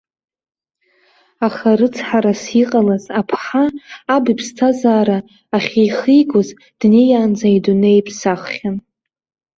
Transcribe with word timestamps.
Аха, 1.47 1.69
рыцҳарас 1.79 2.43
иҟалаз, 2.61 3.05
аԥҳа, 3.19 3.65
аб 4.15 4.25
иԥсҭазаара 4.31 5.17
ахьихигоз 5.55 6.49
днеиаанӡа 6.79 7.47
идунеи 7.55 7.97
иԥсаххьан. 7.99 8.75